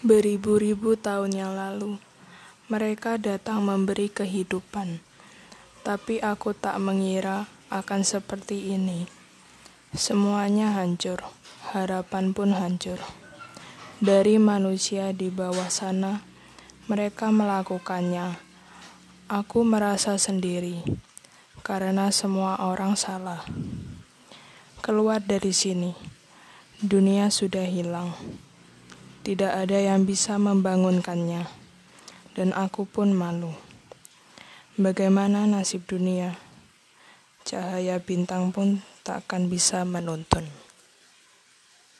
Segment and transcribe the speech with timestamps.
[0.00, 2.00] Beribu-ribu tahun yang lalu,
[2.72, 4.96] mereka datang memberi kehidupan,
[5.84, 9.04] tapi aku tak mengira akan seperti ini.
[9.92, 11.20] Semuanya hancur,
[11.76, 12.96] harapan pun hancur.
[14.00, 16.24] Dari manusia di bawah sana,
[16.88, 18.40] mereka melakukannya.
[19.28, 20.80] Aku merasa sendiri
[21.60, 23.44] karena semua orang salah.
[24.80, 25.92] Keluar dari sini,
[26.80, 28.16] dunia sudah hilang.
[29.20, 31.44] Tidak ada yang bisa membangunkannya,
[32.32, 33.52] dan aku pun malu.
[34.80, 36.40] Bagaimana nasib dunia?
[37.44, 40.69] Cahaya bintang pun takkan bisa menuntun.